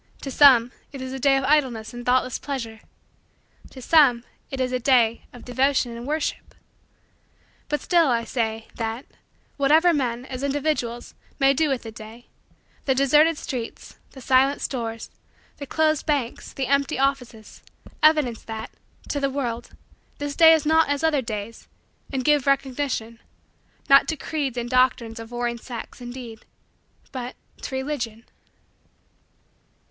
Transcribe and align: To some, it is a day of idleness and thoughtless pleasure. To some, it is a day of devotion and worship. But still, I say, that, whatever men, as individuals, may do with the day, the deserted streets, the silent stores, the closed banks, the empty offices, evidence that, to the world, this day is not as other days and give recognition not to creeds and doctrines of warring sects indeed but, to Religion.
To 0.23 0.31
some, 0.31 0.71
it 0.91 0.99
is 0.99 1.13
a 1.13 1.19
day 1.19 1.37
of 1.37 1.43
idleness 1.43 1.93
and 1.93 2.03
thoughtless 2.03 2.39
pleasure. 2.39 2.79
To 3.69 3.83
some, 3.83 4.23
it 4.49 4.59
is 4.59 4.71
a 4.71 4.79
day 4.79 5.25
of 5.31 5.45
devotion 5.45 5.95
and 5.95 6.07
worship. 6.07 6.55
But 7.69 7.81
still, 7.81 8.07
I 8.07 8.23
say, 8.23 8.67
that, 8.77 9.05
whatever 9.57 9.93
men, 9.93 10.25
as 10.25 10.41
individuals, 10.41 11.13
may 11.37 11.53
do 11.53 11.69
with 11.69 11.83
the 11.83 11.91
day, 11.91 12.25
the 12.85 12.95
deserted 12.95 13.37
streets, 13.37 13.99
the 14.13 14.21
silent 14.21 14.59
stores, 14.61 15.11
the 15.57 15.67
closed 15.67 16.07
banks, 16.07 16.51
the 16.51 16.65
empty 16.65 16.97
offices, 16.97 17.61
evidence 18.01 18.41
that, 18.41 18.71
to 19.09 19.19
the 19.19 19.29
world, 19.29 19.69
this 20.17 20.35
day 20.35 20.51
is 20.53 20.65
not 20.65 20.89
as 20.89 21.03
other 21.03 21.21
days 21.21 21.67
and 22.11 22.25
give 22.25 22.47
recognition 22.47 23.19
not 23.87 24.07
to 24.07 24.17
creeds 24.17 24.57
and 24.57 24.71
doctrines 24.71 25.19
of 25.19 25.29
warring 25.29 25.59
sects 25.59 26.01
indeed 26.01 26.43
but, 27.11 27.35
to 27.61 27.75
Religion. 27.75 28.25